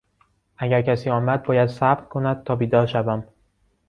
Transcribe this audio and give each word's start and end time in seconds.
اگر 0.57 0.81
کسی 0.81 1.09
آمد 1.09 1.43
باید 1.43 1.69
صبر 1.69 2.03
کند 2.05 2.43
تا 2.43 2.55
بیدار 2.55 2.85
شوم. 2.85 3.23